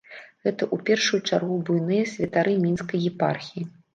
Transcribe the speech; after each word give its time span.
Гэта 0.45 0.63
ў 0.73 0.77
першую 0.87 1.19
чаргу 1.29 1.57
буйныя 1.67 2.09
святары 2.15 2.57
мінскай 2.65 3.01
епархіі. 3.13 3.63